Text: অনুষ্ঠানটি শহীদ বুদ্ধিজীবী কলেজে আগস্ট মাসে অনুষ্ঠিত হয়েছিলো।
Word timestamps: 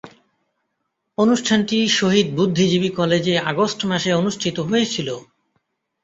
অনুষ্ঠানটি 1.17 1.77
শহীদ 1.91 2.27
বুদ্ধিজীবী 2.35 2.89
কলেজে 2.89 3.35
আগস্ট 3.51 3.79
মাসে 3.85 4.11
অনুষ্ঠিত 4.13 4.57
হয়েছিলো। 4.61 5.15